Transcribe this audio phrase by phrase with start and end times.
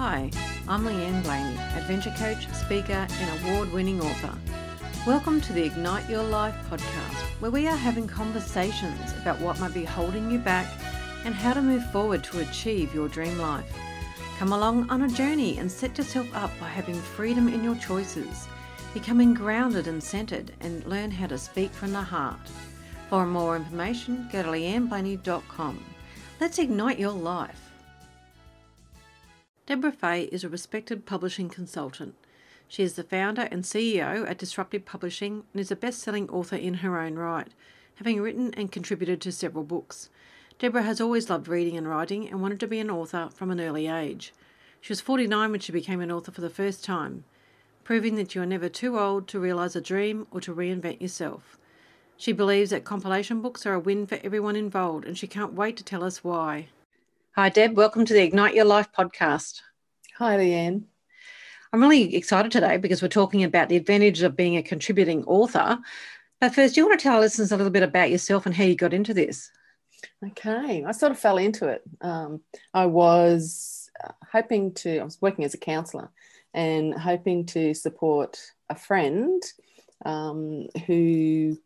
[0.00, 0.30] Hi,
[0.68, 4.32] I'm Leanne Blaney, adventure coach, speaker, and award winning author.
[5.04, 9.74] Welcome to the Ignite Your Life podcast, where we are having conversations about what might
[9.74, 10.68] be holding you back
[11.24, 13.76] and how to move forward to achieve your dream life.
[14.38, 18.46] Come along on a journey and set yourself up by having freedom in your choices,
[18.94, 22.38] becoming grounded and centered, and learn how to speak from the heart.
[23.10, 25.84] For more information, go to leanneblaney.com.
[26.38, 27.67] Let's ignite your life.
[29.68, 32.14] Deborah Fay is a respected publishing consultant.
[32.68, 36.56] She is the founder and CEO at Disruptive Publishing and is a best selling author
[36.56, 37.48] in her own right,
[37.96, 40.08] having written and contributed to several books.
[40.58, 43.60] Deborah has always loved reading and writing and wanted to be an author from an
[43.60, 44.32] early age.
[44.80, 47.24] She was 49 when she became an author for the first time,
[47.84, 51.58] proving that you are never too old to realise a dream or to reinvent yourself.
[52.16, 55.76] She believes that compilation books are a win for everyone involved and she can't wait
[55.76, 56.68] to tell us why.
[57.38, 57.76] Hi, Deb.
[57.76, 59.60] Welcome to the Ignite Your Life podcast.
[60.16, 60.82] Hi, Leanne.
[61.72, 65.78] I'm really excited today because we're talking about the advantage of being a contributing author.
[66.40, 68.52] But first, do you want to tell our listeners a little bit about yourself and
[68.56, 69.52] how you got into this?
[70.26, 71.82] Okay, I sort of fell into it.
[72.00, 72.40] Um,
[72.74, 76.10] I was uh, hoping to, I was working as a counsellor
[76.54, 78.36] and hoping to support
[78.68, 79.40] a friend
[80.04, 81.56] um, who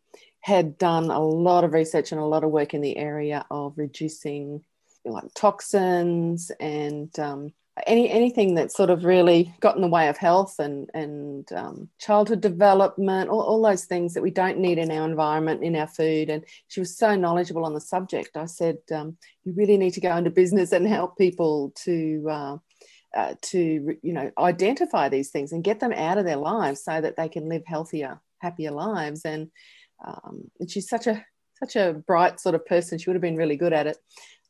[0.41, 3.73] had done a lot of research and a lot of work in the area of
[3.75, 4.63] reducing
[5.05, 7.53] like toxins and um,
[7.87, 11.89] any anything that sort of really got in the way of health and and um,
[11.99, 15.87] childhood development, all, all those things that we don't need in our environment, in our
[15.87, 16.29] food.
[16.29, 18.37] And she was so knowledgeable on the subject.
[18.37, 22.27] I said, um, you really need to go into business and help people to.
[22.29, 22.57] Uh,
[23.15, 26.99] uh, to you know identify these things and get them out of their lives so
[26.99, 29.51] that they can live healthier happier lives and,
[30.03, 31.23] um, and she's such a
[31.63, 33.97] such a bright sort of person she would have been really good at it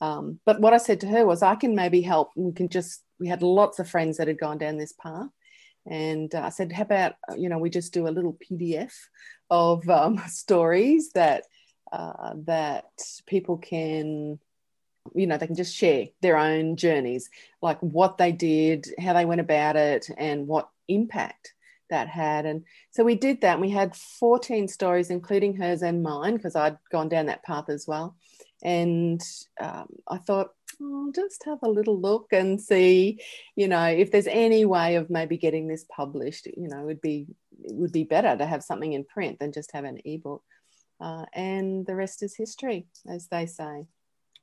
[0.04, 2.32] um, but what I said to her was, I can maybe help.
[2.36, 5.30] We can just, we had lots of friends that had gone down this path.
[5.90, 8.92] And uh, I said, how about, uh, you know, we just do a little PDF
[9.50, 11.46] of um, stories that,
[11.94, 12.84] uh, that
[13.28, 14.40] people can,
[15.16, 17.30] you know, they can just share their own journeys,
[17.62, 21.53] like what they did, how they went about it, and what impact
[21.90, 22.46] that had.
[22.46, 23.54] And so we did that.
[23.54, 27.70] And we had 14 stories, including hers and mine, because I'd gone down that path
[27.70, 28.16] as well
[28.64, 29.22] and
[29.60, 30.52] um, I thought,
[30.82, 33.20] oh, I'll just have a little look and see,
[33.56, 36.48] you know, if there's any way of maybe getting this published.
[36.48, 37.28] You know, it would be
[37.64, 40.44] it would be better to have something in print than just have an ebook.
[41.00, 43.86] Uh, and the rest is history, as they say.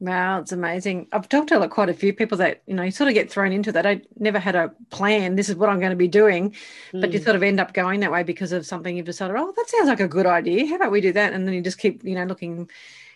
[0.01, 1.09] Wow, it's amazing.
[1.13, 3.53] I've talked to quite a few people that, you know, you sort of get thrown
[3.53, 3.87] into that.
[3.87, 5.37] I never had a plan.
[5.37, 6.57] This is what I'm going to be doing.
[6.93, 7.03] Mm.
[7.03, 7.25] But you hmm.
[7.25, 9.89] sort of end up going that way because of something you've decided, oh, that sounds
[9.89, 10.67] like a good idea.
[10.67, 11.35] How about we do that?
[11.35, 12.71] And then you just keep, you know, looking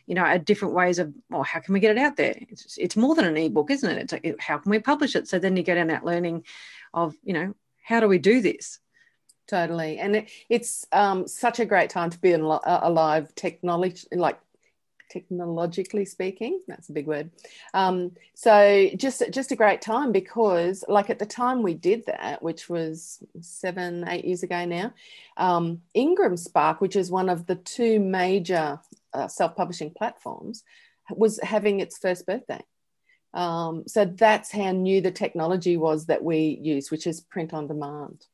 [0.06, 2.34] you know, at different ways of, well, how can we get it out there?
[2.50, 4.02] It's, it's more than an ebook, isn't it?
[4.02, 5.28] It's like, how can we publish it?
[5.28, 6.44] So then you go down that learning
[6.92, 8.80] of, you know, how do we do this?
[9.46, 9.98] Totally.
[9.98, 14.38] And it, it's um, such a great time to be in, alive, technology, like
[15.14, 17.30] technologically speaking that's a big word
[17.72, 22.42] um, so just just a great time because like at the time we did that
[22.42, 24.92] which was seven eight years ago now
[25.36, 28.80] um, IngramSpark which is one of the two major
[29.12, 30.64] uh, self-publishing platforms
[31.10, 32.62] was having its first birthday
[33.34, 37.68] um, so that's how new the technology was that we use which is print on
[37.68, 38.26] demand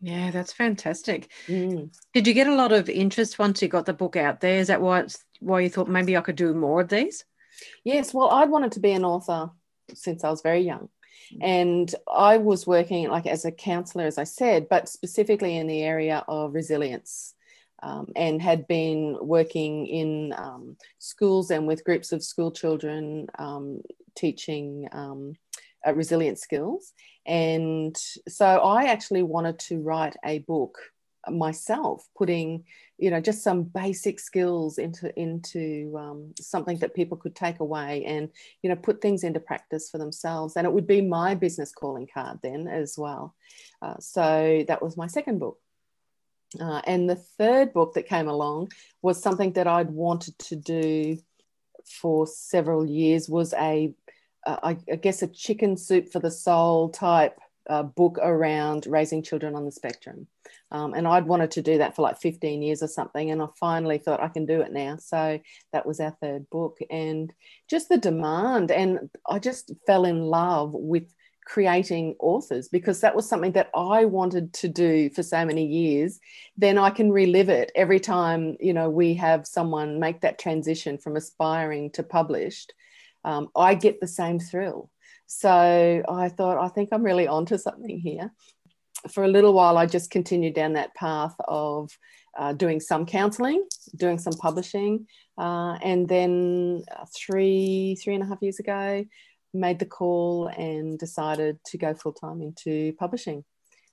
[0.00, 1.30] yeah, that's fantastic.
[1.48, 1.90] Mm.
[2.12, 4.58] Did you get a lot of interest once you got the book out there?
[4.58, 5.06] Is that why
[5.40, 7.24] why you thought maybe I could do more of these?
[7.84, 9.50] Yes, well, I'd wanted to be an author
[9.94, 10.88] since I was very young.
[11.34, 11.38] Mm.
[11.42, 15.82] And I was working like as a counselor, as I said, but specifically in the
[15.82, 17.34] area of resilience.
[17.82, 23.82] Um, and had been working in um, schools and with groups of school children um,
[24.16, 25.34] teaching um,
[25.86, 26.94] uh, resilient skills.
[27.26, 27.94] And
[28.28, 30.78] so I actually wanted to write a book
[31.28, 32.64] myself, putting
[32.98, 38.04] you know just some basic skills into into um, something that people could take away
[38.04, 38.30] and
[38.62, 40.56] you know put things into practice for themselves.
[40.56, 43.34] And it would be my business calling card then as well.
[43.82, 45.58] Uh, so that was my second book.
[46.60, 48.70] Uh, and the third book that came along
[49.02, 51.18] was something that I'd wanted to do
[51.84, 53.94] for several years was a
[54.46, 57.38] uh, I, I, guess a chicken soup for the soul type
[57.68, 60.26] uh, book around raising children on the spectrum.
[60.70, 63.30] Um, and I'd wanted to do that for like 15 years or something.
[63.30, 64.96] And I finally thought I can do it now.
[64.96, 65.40] So
[65.72, 66.78] that was our third book.
[66.90, 67.32] And
[67.68, 68.70] just the demand.
[68.70, 71.12] And I just fell in love with
[71.44, 76.18] creating authors because that was something that I wanted to do for so many years.
[76.56, 80.98] Then I can relive it every time, you know, we have someone make that transition
[80.98, 82.72] from aspiring to published
[83.26, 84.88] um, I get the same thrill
[85.26, 88.32] So I thought, I think I'm really onto something here.
[89.10, 91.90] For a little while, I just continued down that path of
[92.36, 93.64] uh, doing some counseling,
[93.96, 95.06] doing some publishing,
[95.38, 99.04] uh, and then uh, three three and a half years ago,
[99.54, 103.44] made the call and decided to go full time into publishing.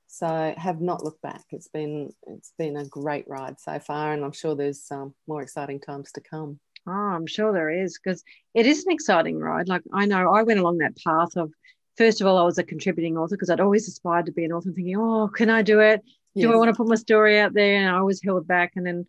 [0.07, 1.44] So have not looked back.
[1.51, 5.41] It's been it's been a great ride so far, and I'm sure there's um, more
[5.41, 6.59] exciting times to come.
[6.85, 9.69] Oh, I'm sure there is because it is an exciting ride.
[9.69, 11.51] Like I know I went along that path of
[11.97, 14.51] first of all, I was a contributing author because I'd always aspired to be an
[14.51, 16.01] author, thinking, oh, can I do it?
[16.33, 16.44] Yes.
[16.44, 17.75] Do I want to put my story out there?
[17.75, 18.74] And I was held back.
[18.75, 19.06] And then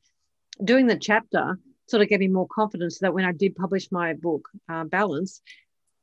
[0.63, 4.15] doing the chapter sort of gave me more confidence that when I did publish my
[4.15, 5.41] book, uh, Balance,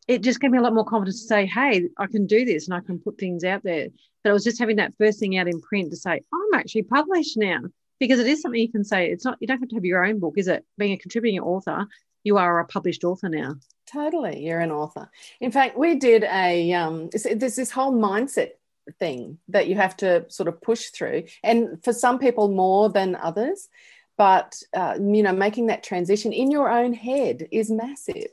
[0.07, 2.67] it just gave me a lot more confidence to say, hey, I can do this
[2.67, 3.87] and I can put things out there.
[4.23, 6.83] But I was just having that first thing out in print to say, I'm actually
[6.83, 7.61] published now
[8.01, 9.11] because it is something you can say.
[9.11, 10.65] It's not, you don't have to have your own book, is it?
[10.79, 11.85] Being a contributing author,
[12.23, 13.57] you are a published author now.
[13.85, 14.43] Totally.
[14.43, 15.11] You're an author.
[15.39, 18.53] In fact, we did a, um, there's this whole mindset
[18.97, 21.25] thing that you have to sort of push through.
[21.43, 23.69] And for some people, more than others.
[24.17, 28.31] But, uh, you know, making that transition in your own head is massive.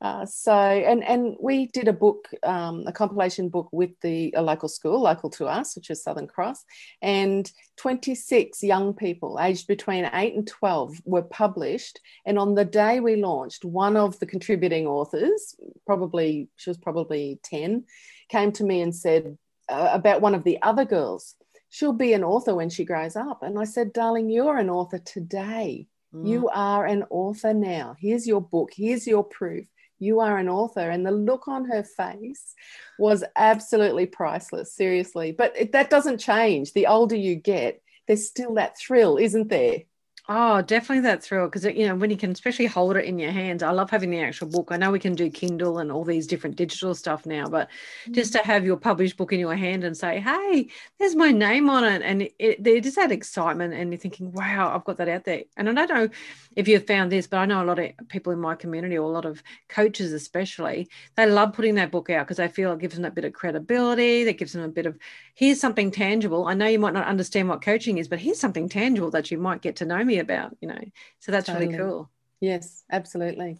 [0.00, 4.42] Uh, so, and and we did a book, um, a compilation book with the a
[4.42, 6.64] local school, local to us, which is Southern Cross,
[7.00, 12.00] and 26 young people aged between 8 and 12 were published.
[12.26, 15.54] And on the day we launched, one of the contributing authors,
[15.86, 17.84] probably she was probably 10,
[18.28, 19.38] came to me and said
[19.68, 21.34] uh, about one of the other girls.
[21.70, 23.42] She'll be an author when she grows up.
[23.42, 25.88] And I said, darling, you're an author today.
[26.14, 26.28] Mm.
[26.28, 27.96] You are an author now.
[27.98, 28.70] Here's your book.
[28.76, 29.66] Here's your proof
[30.04, 30.90] you are an author.
[30.90, 32.54] And the look on her face
[32.98, 35.32] was absolutely priceless, seriously.
[35.32, 36.72] But it, that doesn't change.
[36.72, 39.82] The older you get, there's still that thrill, isn't there?
[40.26, 43.30] Oh, definitely that thrill because you know when you can especially hold it in your
[43.30, 43.62] hands.
[43.62, 44.68] I love having the actual book.
[44.70, 47.68] I know we can do Kindle and all these different digital stuff now, but
[48.08, 48.14] mm.
[48.14, 50.68] just to have your published book in your hand and say, "Hey,
[50.98, 54.32] there's my name on it," and it, it, it is that excitement, and you're thinking,
[54.32, 56.08] "Wow, I've got that out there." And I don't know
[56.56, 59.06] if you've found this, but I know a lot of people in my community, or
[59.10, 62.78] a lot of coaches especially, they love putting that book out because they feel it
[62.78, 64.24] gives them that bit of credibility.
[64.24, 64.96] That gives them a bit of
[65.34, 66.46] here's something tangible.
[66.46, 69.36] I know you might not understand what coaching is, but here's something tangible that you
[69.36, 70.80] might get to know me about, you know.
[71.20, 71.66] So that's totally.
[71.66, 72.10] really cool.
[72.40, 73.58] Yes, absolutely.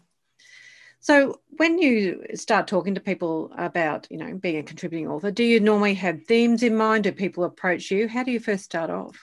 [1.01, 5.45] So when you start talking to people about, you know, being a contributing author, do
[5.45, 7.05] you normally have themes in mind?
[7.05, 8.09] Do people approach you?
[8.09, 9.23] How do you first start off?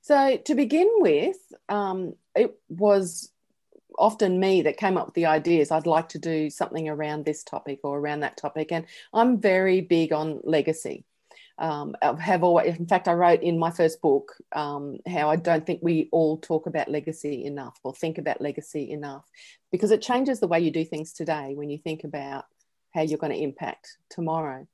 [0.00, 1.36] So to begin with,
[1.68, 3.30] um, it was
[3.98, 5.70] often me that came up with the ideas.
[5.70, 9.80] I'd like to do something around this topic or around that topic, and I'm very
[9.80, 11.04] big on legacy
[11.58, 15.64] um, have always, in fact, I wrote in my first book um, how I don't
[15.64, 19.24] think we all talk about legacy enough or think about legacy enough
[19.72, 22.44] because it changes the way you do things today when you think about
[22.94, 24.66] how you're going to impact tomorrow.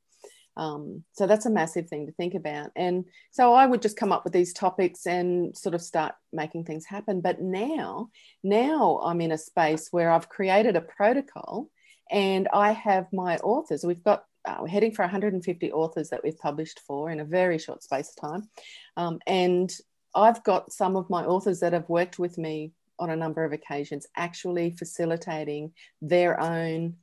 [0.57, 2.71] Um, so that's a massive thing to think about.
[2.77, 6.65] And so I would just come up with these topics and sort of start making
[6.65, 7.21] things happen.
[7.21, 8.11] But now,
[8.43, 11.71] now I'm in a space where I've created a protocol
[12.11, 13.85] and I have my authors.
[13.85, 17.59] We've got uh, we're heading for 150 authors that we've published for in a very
[17.59, 18.49] short space of time.
[18.97, 19.73] Um, and
[20.15, 23.53] I've got some of my authors that have worked with me on a number of
[23.53, 26.97] occasions, actually facilitating their own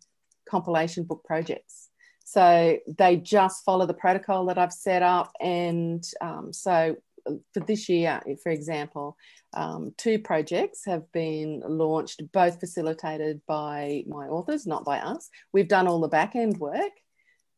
[0.50, 1.90] compilation book projects.
[2.26, 5.32] So they just follow the protocol that I've set up.
[5.42, 9.18] And um, so uh, for this year, for example,
[9.54, 15.30] um, two projects have been launched, both facilitated by my authors, not by us.
[15.54, 16.92] We've done all the back end work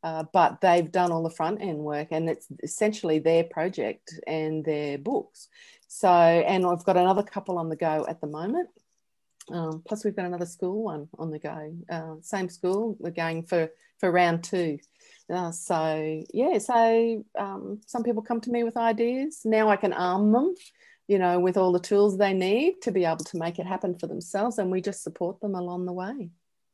[0.04, 4.66] uh, but they've done all the front end work and it's essentially their project and
[4.66, 5.48] their books.
[5.88, 8.70] So, and I've got another couple on the go at the moment.
[9.52, 11.76] Um, plus, we've got another school one on the go.
[11.90, 14.80] Uh, same school, we're going for, for round two.
[15.32, 19.42] Uh, so, yeah, so um, some people come to me with ideas.
[19.46, 20.56] Now I can arm them,
[21.08, 23.98] you know, with all the tools they need to be able to make it happen
[23.98, 26.30] for themselves, and we just support them along the way.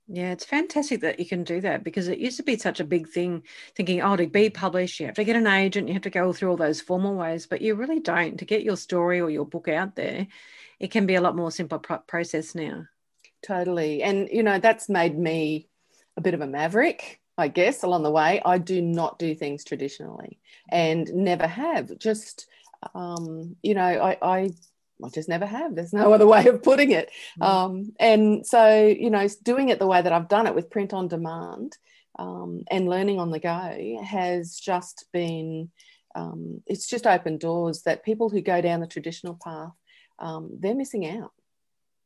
[0.09, 2.85] Yeah, it's fantastic that you can do that because it used to be such a
[2.85, 3.43] big thing
[3.75, 6.31] thinking, oh, to be published, you have to get an agent, you have to go
[6.31, 8.37] through all those formal ways, but you really don't.
[8.37, 10.27] To get your story or your book out there,
[10.79, 12.85] it can be a lot more simple pro- process now.
[13.45, 14.01] Totally.
[14.01, 15.67] And, you know, that's made me
[16.15, 18.41] a bit of a maverick, I guess, along the way.
[18.45, 21.97] I do not do things traditionally and never have.
[21.99, 22.47] Just,
[22.95, 24.49] um, you know, I, I
[25.03, 25.75] I just never have.
[25.75, 27.11] There's no other way of putting it.
[27.39, 27.45] Mm.
[27.45, 30.93] Um, and so, you know, doing it the way that I've done it with print
[30.93, 31.77] on demand
[32.17, 35.69] um, and learning on the go has just been,
[36.15, 39.73] um, it's just opened doors that people who go down the traditional path,
[40.19, 41.31] um, they're missing out.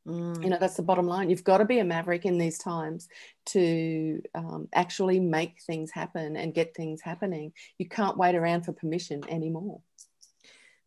[0.07, 0.43] Mm.
[0.43, 1.29] You know, that's the bottom line.
[1.29, 3.07] You've got to be a maverick in these times
[3.47, 7.53] to um, actually make things happen and get things happening.
[7.77, 9.81] You can't wait around for permission anymore.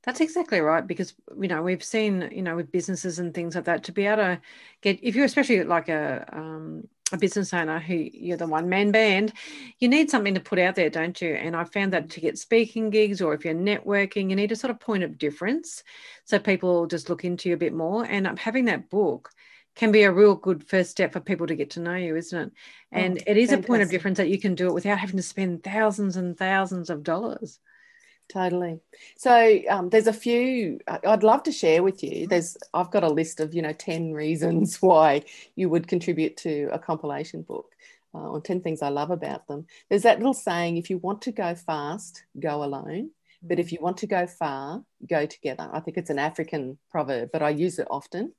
[0.05, 3.65] That's exactly right because you know we've seen you know with businesses and things like
[3.65, 4.41] that to be able to
[4.83, 8.91] get if you're especially like a um, a business owner who you're the one man
[8.91, 9.33] band,
[9.79, 11.35] you need something to put out there, don't you?
[11.35, 14.57] And I found that to get speaking gigs or if you're networking, you need a
[14.57, 15.83] sort of point of difference
[16.25, 18.05] so people just look into you a bit more.
[18.05, 19.31] And having that book
[19.75, 22.39] can be a real good first step for people to get to know you, isn't
[22.49, 22.53] it?
[22.93, 23.65] Oh, and oh, it is fantastic.
[23.65, 26.37] a point of difference that you can do it without having to spend thousands and
[26.37, 27.59] thousands of dollars.
[28.33, 28.81] Totally.
[29.17, 32.27] So um, there's a few I'd love to share with you.
[32.27, 35.23] There's I've got a list of you know ten reasons why
[35.57, 37.73] you would contribute to a compilation book,
[38.15, 39.67] uh, or ten things I love about them.
[39.89, 43.11] There's that little saying: if you want to go fast, go alone.
[43.47, 45.69] But if you want to go far, go together.
[45.71, 48.33] I think it's an African proverb, but I use it often.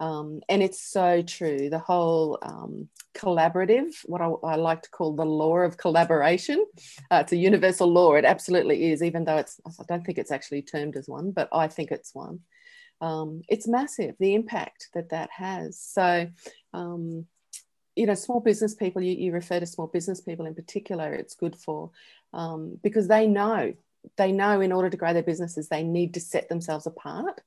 [0.00, 1.70] Um, and it's so true.
[1.70, 6.64] The whole um, collaborative, what I, I, like to call the law of collaboration,
[7.10, 8.14] uh, it's a universal law.
[8.14, 11.48] It absolutely is, even though it's, I don't think it's actually termed as one, but
[11.52, 12.40] I think it's one.
[13.00, 15.80] Um, it's massive, the impact that that has.
[15.80, 16.28] So,
[16.72, 17.26] um,
[17.94, 21.34] you know, small business people, you, you, refer to small business people in particular, it's
[21.34, 21.90] good for
[22.32, 23.74] um, because they know,
[24.16, 27.40] they know in order to grow their businesses, they need to set themselves apart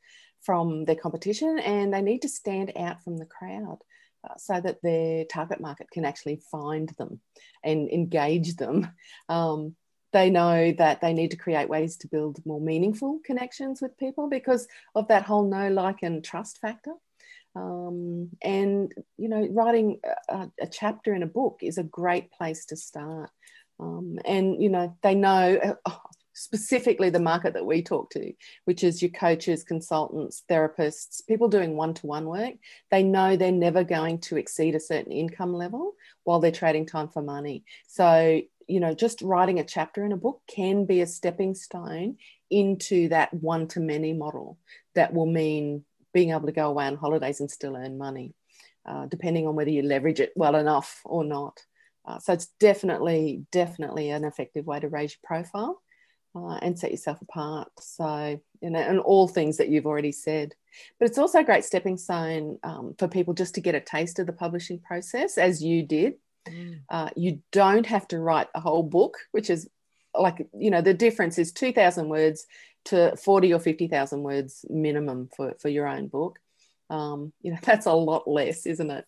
[0.47, 3.79] from their competition and they need to stand out from the crowd
[4.23, 7.19] uh, so that their target market can actually find them
[7.63, 8.89] and engage them.
[9.29, 9.75] Um,
[10.13, 14.29] they know that they need to create ways to build more meaningful connections with people
[14.29, 16.93] because of that whole know, like, and trust factor.
[17.57, 19.99] Um, and you know, writing
[20.29, 23.29] a, a, chapter in a book is a great place to start.
[23.81, 25.77] Um, and you know, they know.
[25.85, 25.99] Oh,
[26.37, 28.31] specifically the market that we talk to,
[28.65, 32.53] which is your coaches, consultants, therapists, people doing one to one work,
[32.91, 35.93] they know they're never going to exceed a certain income level
[36.25, 37.63] while they're trading time for money.
[37.87, 42.17] So, you know, just writing a chapter in a book can be a stepping stone
[42.51, 44.59] into that one to many model
[44.93, 48.35] that will mean being able to go away on holidays and still earn money,
[48.85, 51.59] uh, depending on whether you leverage it well enough or not.
[52.05, 55.81] Uh, so it's definitely, definitely an effective way to raise your profile
[56.45, 57.69] uh, and set yourself apart.
[57.79, 60.53] So, you know, and all things that you've already said.
[60.99, 64.19] But it's also a great stepping stone um, for people just to get a taste
[64.19, 66.15] of the publishing process, as you did.
[66.47, 66.81] Mm.
[66.89, 69.67] Uh, you don't have to write a whole book, which is
[70.13, 72.45] like, you know, the difference is 2,000 words
[72.85, 76.39] to 40 or 50,000 words minimum for, for your own book.
[76.89, 79.05] Um, you know, that's a lot less, isn't it?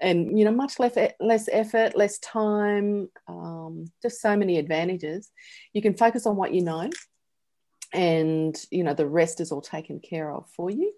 [0.00, 5.30] And you know much less less effort less time um, just so many advantages.
[5.72, 6.90] You can focus on what you know
[7.92, 10.92] and you know the rest is all taken care of for you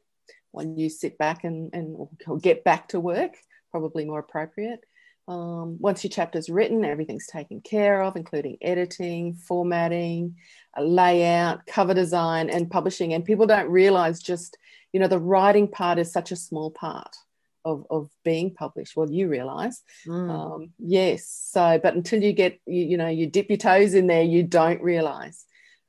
[0.53, 2.09] when you sit back and, and
[2.41, 3.35] get back to work
[3.71, 4.81] probably more appropriate.
[5.29, 10.37] Um, once your chapter's written everything's taken care of including editing formatting
[10.79, 14.57] layout cover design and publishing and people don't realize just
[14.93, 17.17] you know the writing part is such a small part
[17.67, 18.97] of, of being published.
[18.97, 19.83] Well you realize.
[20.07, 20.31] Mm.
[20.31, 24.07] um, yes so but until you get you, you know you dip your toes in
[24.07, 25.45] there you don't realize.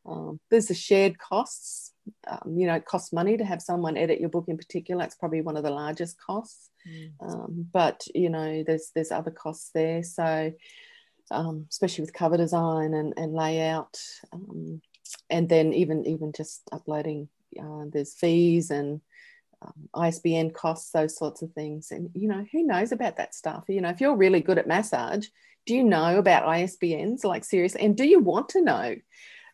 [0.05, 1.93] Um, there's the shared costs.
[2.27, 5.03] Um, you know it costs money to have someone edit your book in particular.
[5.03, 6.69] It's probably one of the largest costs.
[6.89, 7.11] Mm.
[7.21, 10.03] Um, but you know there's there's other costs there.
[10.03, 10.53] So
[11.31, 13.99] um, especially with cover design and, and layout
[14.31, 14.81] um,
[15.29, 17.27] and then even even just uploading
[17.59, 19.01] uh, there's fees and
[19.61, 21.91] um, ISBN costs, those sorts of things.
[21.91, 23.65] And, you know, who knows about that stuff?
[23.67, 25.27] You know, if you're really good at massage,
[25.65, 27.23] do you know about ISBNs?
[27.23, 28.95] Like, seriously, and do you want to know?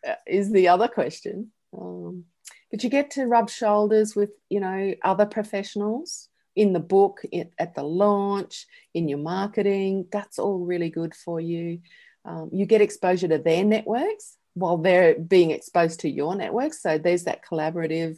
[0.07, 1.51] Uh, is the other question.
[1.77, 2.25] Um,
[2.69, 7.49] but you get to rub shoulders with, you know, other professionals in the book, in,
[7.57, 10.07] at the launch, in your marketing.
[10.11, 11.79] That's all really good for you.
[12.25, 16.81] Um, you get exposure to their networks while they're being exposed to your networks.
[16.81, 18.17] So there's that collaborative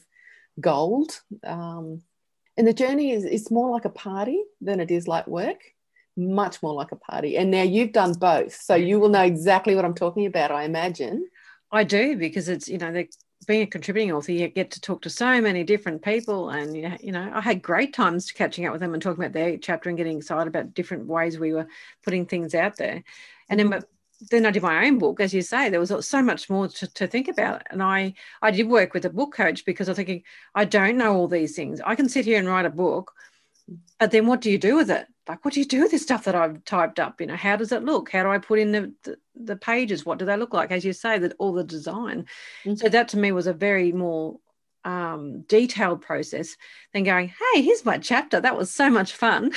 [0.59, 1.21] gold.
[1.43, 2.01] Um,
[2.57, 5.61] and the journey is it's more like a party than it is like work,
[6.15, 7.37] much more like a party.
[7.37, 10.51] And now you've done both, so you will know exactly what I'm talking about.
[10.51, 11.27] I imagine.
[11.71, 13.07] I do because it's you know the
[13.47, 17.11] being a contributing author, you get to talk to so many different people, and you
[17.11, 19.97] know, I had great times catching up with them and talking about their chapter and
[19.97, 21.67] getting excited about different ways we were
[22.03, 23.03] putting things out there.
[23.49, 23.85] And then, but
[24.29, 26.87] then I did my own book, as you say, there was so much more to,
[26.93, 27.63] to, think about.
[27.69, 31.15] And I, I did work with a book coach because I'm thinking, I don't know
[31.15, 31.81] all these things.
[31.85, 33.13] I can sit here and write a book,
[33.99, 35.07] but then what do you do with it?
[35.27, 37.19] Like, what do you do with this stuff that I've typed up?
[37.19, 38.11] You know, how does it look?
[38.11, 40.05] How do I put in the, the, the pages?
[40.05, 40.71] What do they look like?
[40.71, 42.27] As you say, that all the design.
[42.63, 42.75] Mm-hmm.
[42.75, 44.39] So that to me was a very more
[44.83, 46.55] um, detailed process
[46.93, 48.39] than going, "Hey, here's my chapter.
[48.39, 49.51] That was so much fun."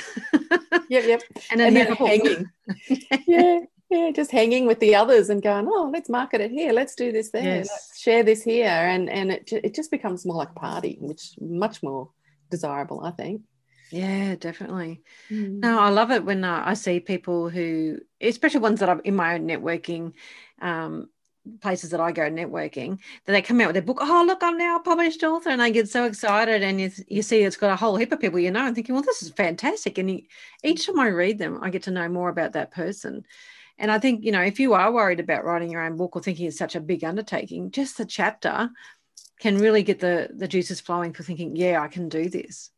[0.89, 1.23] yep, yep.
[1.51, 2.51] and then, and then hanging.
[3.27, 3.61] yeah,
[3.91, 6.73] yeah, just hanging with the others and going, "Oh, let's market it here.
[6.73, 7.43] Let's do this there.
[7.43, 7.69] Yes.
[7.71, 11.35] Let's share this here," and and it it just becomes more like a party, which
[11.41, 12.11] much more
[12.51, 13.43] desirable, I think.
[13.91, 15.03] Yeah, definitely.
[15.31, 15.61] Mm.
[15.61, 19.17] No, I love it when uh, I see people who, especially ones that I'm in
[19.17, 20.13] my own networking
[20.61, 21.09] um,
[21.63, 23.99] places that I go networking, that they come out with their book.
[24.01, 26.63] Oh, look, I'm now a published author, and they get so excited.
[26.63, 28.95] And you, you see, it's got a whole heap of people you know, and thinking,
[28.95, 29.97] well, this is fantastic.
[29.97, 30.23] And you,
[30.63, 33.25] each time I read them, I get to know more about that person.
[33.79, 36.23] And I think, you know, if you are worried about writing your own book or
[36.23, 38.71] thinking it's such a big undertaking, just the chapter
[39.41, 42.71] can really get the the juices flowing for thinking, yeah, I can do this.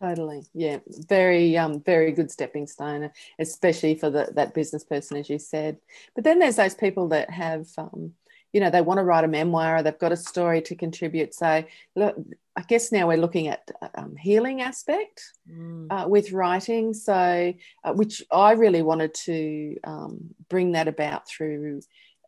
[0.00, 0.44] Totally.
[0.54, 0.78] Yeah.
[0.86, 5.78] Very, um, very good stepping stone, especially for the, that business person, as you said.
[6.14, 8.12] But then there's those people that have, um,
[8.52, 11.34] you know, they want to write a memoir or they've got a story to contribute.
[11.34, 11.64] So,
[11.96, 12.16] look,
[12.58, 15.86] I guess now we're looking at um, healing aspect mm.
[15.90, 16.92] uh, with writing.
[16.92, 21.82] So, uh, which I really wanted to um, bring that about through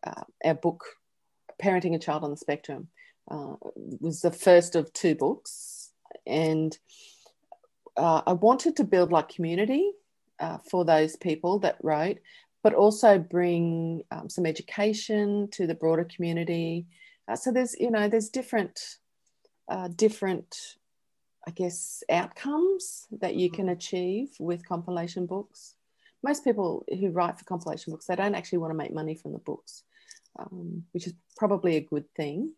[0.07, 0.85] uh, our book,
[1.61, 2.87] Parenting a Child on the Spectrum.
[3.29, 3.55] Uh,
[3.99, 5.91] was the first of two books,
[6.25, 6.77] and
[7.97, 9.91] uh, I wanted to build like community
[10.39, 12.19] uh, for those people that wrote,
[12.63, 16.87] but also bring um, some education to the broader community.
[17.27, 18.79] Uh, so there's you know there's different
[19.69, 20.55] uh, different
[21.47, 25.73] I guess outcomes that you can achieve with compilation books.
[26.23, 29.33] Most people who write for compilation books they don't actually want to make money from
[29.33, 29.83] the books,
[30.39, 32.53] um, which is probably a good thing.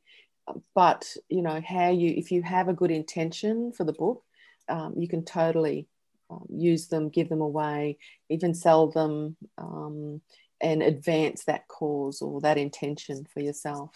[0.76, 4.24] But you know how you if you have a good intention for the book
[4.70, 5.88] um, you can totally
[6.30, 7.98] um, use them, give them away,
[8.30, 10.22] even sell them, um,
[10.62, 13.92] and advance that cause or that intention for yourself.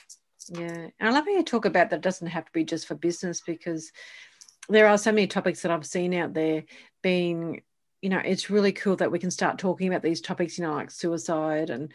[0.50, 1.98] Yeah, and I love how you talk about that.
[1.98, 3.92] It doesn't have to be just for business because
[4.70, 6.64] there are so many topics that I've seen out there
[7.02, 7.62] being,
[8.02, 10.74] you know, it's really cool that we can start talking about these topics, you know,
[10.74, 11.92] like suicide and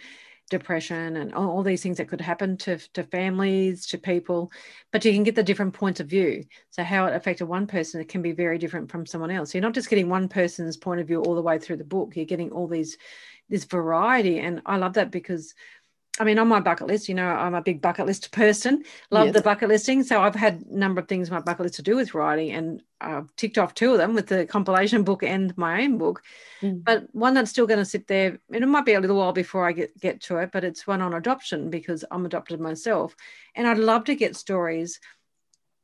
[0.50, 4.50] depression and all, these things that could happen to, to families, to people,
[4.90, 6.44] but you can get the different points of view.
[6.70, 9.54] So, how it affected one person, it can be very different from someone else.
[9.54, 12.16] You're not just getting one person's point of view all the way through the book,
[12.16, 12.98] you're getting all these,
[13.48, 14.40] this variety.
[14.40, 15.54] And I love that because
[16.20, 18.84] I mean, on my bucket list, you know, I'm a big bucket list person.
[19.10, 19.34] Love yes.
[19.34, 20.02] the bucket listing.
[20.02, 22.52] So I've had a number of things on my bucket list to do with writing,
[22.52, 26.22] and I've ticked off two of them with the compilation book and my own book.
[26.60, 26.84] Mm.
[26.84, 29.32] But one that's still going to sit there, and it might be a little while
[29.32, 33.16] before I get, get to it, but it's one on adoption because I'm adopted myself.
[33.54, 35.00] And I'd love to get stories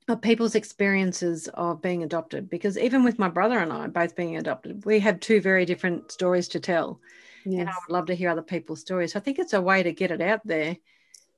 [0.09, 4.37] of people's experiences of being adopted because even with my brother and I both being
[4.37, 7.01] adopted, we have two very different stories to tell.
[7.51, 7.61] Yes.
[7.61, 9.13] And I would love to hear other people's stories.
[9.13, 10.77] So I think it's a way to get it out there.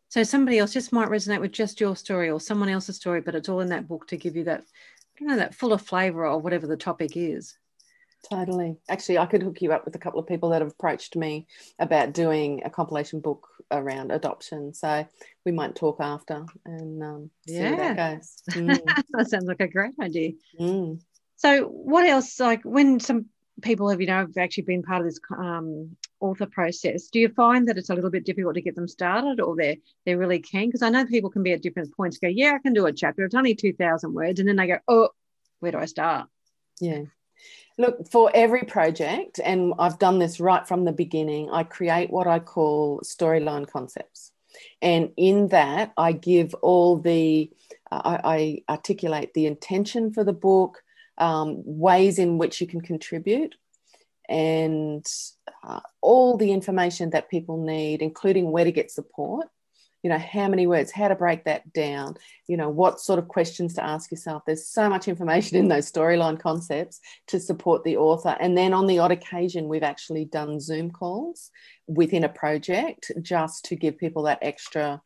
[0.09, 3.37] So somebody else just might resonate with just your story or someone else's story, but
[3.37, 4.65] it's all in that book to give you that,
[5.21, 7.57] you know, that full of flavor or whatever the topic is.
[8.29, 8.77] Totally.
[8.89, 11.47] Actually, I could hook you up with a couple of people that have approached me
[11.79, 14.75] about doing a compilation book around adoption.
[14.75, 15.07] So
[15.47, 17.71] we might talk after and um, see yeah.
[17.71, 18.43] how that goes.
[18.51, 19.05] Mm.
[19.13, 20.33] that sounds like a great idea.
[20.59, 21.01] Mm.
[21.37, 22.39] So, what else?
[22.39, 23.27] Like when some
[23.63, 27.29] people have, you know, have actually been part of this um, author process, do you
[27.31, 30.41] find that it's a little bit difficult to get them started, or they're they're really
[30.41, 30.69] keen?
[30.69, 32.19] Because I know people can be at different points.
[32.19, 33.25] Go, yeah, I can do a chapter.
[33.25, 35.09] It's only two thousand words, and then they go, oh,
[35.61, 36.29] where do I start?
[36.81, 37.03] Yeah.
[37.79, 42.27] Look, for every project, and I've done this right from the beginning, I create what
[42.27, 44.33] I call storyline concepts.
[44.83, 47.51] And in that, I give all the,
[47.91, 50.83] uh, I, I articulate the intention for the book,
[51.17, 53.55] um, ways in which you can contribute,
[54.31, 55.05] and
[55.65, 59.49] uh, all the information that people need, including where to get support.
[60.03, 62.15] You know, how many words, how to break that down,
[62.47, 64.45] you know, what sort of questions to ask yourself.
[64.47, 68.35] There's so much information in those storyline concepts to support the author.
[68.41, 71.51] And then on the odd occasion, we've actually done Zoom calls
[71.87, 75.03] within a project just to give people that extra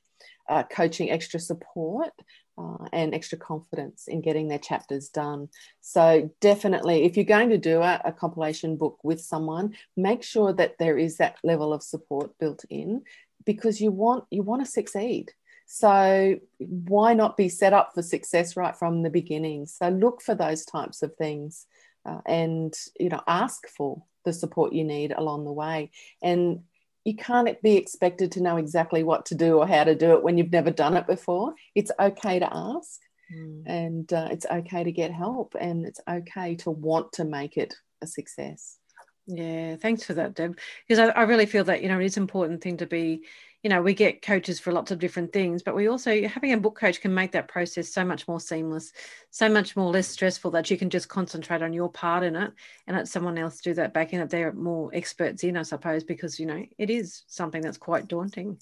[0.49, 2.13] uh, coaching, extra support
[2.57, 5.49] uh, and extra confidence in getting their chapters done.
[5.81, 10.53] So, definitely, if you're going to do a, a, compilation book with someone, make sure
[10.53, 13.03] that there is that level of support built in
[13.45, 15.33] because you want you want to succeed.
[15.67, 19.67] So, why not be set up for success right from the beginning?
[19.67, 21.67] So, look for those types of things
[22.07, 25.91] uh, and you know ask for the support you need along the way
[26.23, 26.61] and
[27.05, 30.23] you can't be expected to know exactly what to do or how to do it
[30.23, 31.55] when you've never done it before.
[31.75, 33.01] It's okay to ask
[33.33, 33.63] mm.
[33.67, 37.75] and uh, it's okay to get help and it's okay to want to make it
[38.03, 38.79] a success.
[39.27, 40.59] Yeah, thanks for that, Deb.
[40.87, 43.25] Because I, I really feel that, you know, it is important thing to be,
[43.65, 46.59] you know, we get coaches for lots of different things, but we also having a
[46.59, 48.93] book coach can make that process so much more seamless,
[49.31, 52.53] so much more less stressful that you can just concentrate on your part in it
[52.87, 54.29] and let someone else do that back in it.
[54.29, 58.59] They're more experts in, I suppose, because you know it is something that's quite daunting.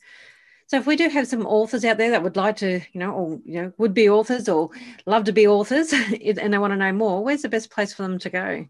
[0.69, 3.11] So if we do have some authors out there that would like to, you know,
[3.11, 4.71] or you know, would be authors or
[5.05, 8.03] love to be authors and they want to know more, where's the best place for
[8.05, 8.67] them to go?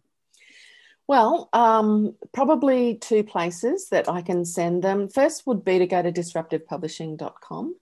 [1.12, 5.10] Well, um, probably two places that I can send them.
[5.10, 7.76] First would be to go to disruptivepublishing.com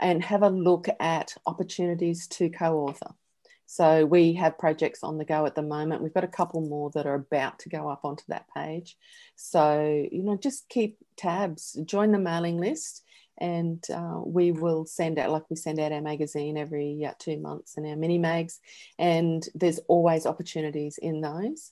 [0.00, 3.14] and have a look at opportunities to co author.
[3.66, 6.02] So we have projects on the go at the moment.
[6.02, 8.96] We've got a couple more that are about to go up onto that page.
[9.36, 13.04] So, you know, just keep tabs, join the mailing list,
[13.38, 17.38] and uh, we will send out, like we send out our magazine every uh, two
[17.38, 18.58] months and our mini mags.
[18.98, 21.70] And there's always opportunities in those.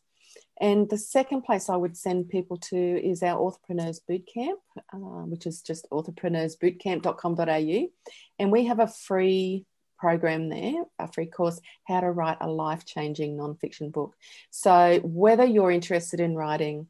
[0.60, 4.58] And the second place I would send people to is our Authorpreneurs Bootcamp,
[4.92, 7.88] uh, which is just authorpreneursbootcamp.com.au.
[8.38, 9.64] And we have a free
[9.98, 14.14] program there, a free course, How to Write a Life Changing Nonfiction Book.
[14.50, 16.88] So, whether you're interested in writing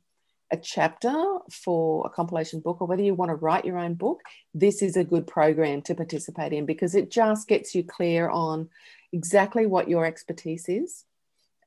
[0.53, 1.15] a chapter
[1.53, 4.21] for a compilation book or whether you want to write your own book,
[4.53, 8.69] this is a good program to participate in because it just gets you clear on
[9.13, 11.05] exactly what your expertise is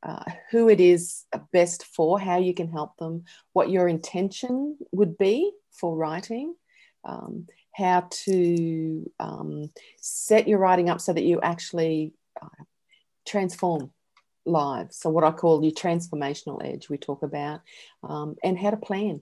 [0.04, 5.18] uh, who it is best for, how you can help them, what your intention would
[5.18, 6.54] be for writing,
[7.06, 12.64] um, how to um, set your writing up so that you actually uh,
[13.26, 13.92] transform
[14.46, 14.98] lives.
[14.98, 17.62] So, what I call your transformational edge, we talk about,
[18.04, 19.22] um, and how to plan.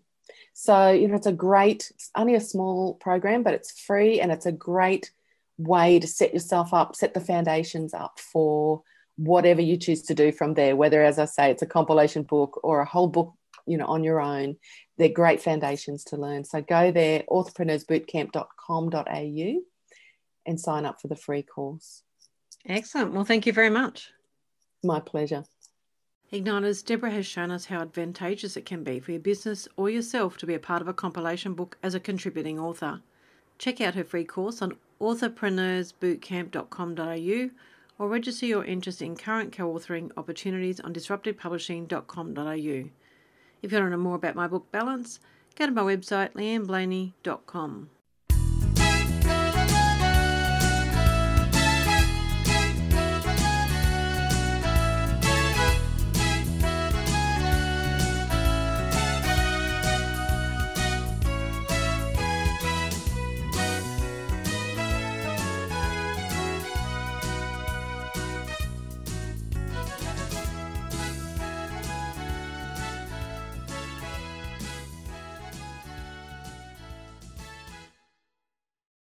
[0.53, 4.31] So, you know, it's a great, it's only a small program, but it's free and
[4.31, 5.11] it's a great
[5.57, 8.81] way to set yourself up, set the foundations up for
[9.17, 12.59] whatever you choose to do from there, whether, as I say, it's a compilation book
[12.63, 13.33] or a whole book,
[13.65, 14.57] you know, on your own,
[14.97, 16.43] they're great foundations to learn.
[16.43, 19.61] So go there, authorpreneursbootcamp.com.au
[20.45, 22.03] and sign up for the free course.
[22.65, 23.13] Excellent.
[23.13, 24.09] Well, thank you very much.
[24.83, 25.43] My pleasure.
[26.31, 30.37] Igniters, Deborah has shown us how advantageous it can be for your business or yourself
[30.37, 33.01] to be a part of a compilation book as a contributing author.
[33.57, 37.49] Check out her free course on authorpreneursbootcamp.com.au
[38.01, 42.89] or register your interest in current co authoring opportunities on disruptivepublishing.com.au.
[43.61, 45.19] If you want to know more about my book Balance,
[45.55, 47.91] go to my website leanneblaney.com.